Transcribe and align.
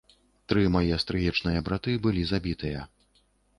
Тры 0.53 0.63
мае 0.75 0.97
стрыечныя 1.03 1.63
браты 1.69 1.95
былі 2.09 2.25
забітыя. 2.33 2.79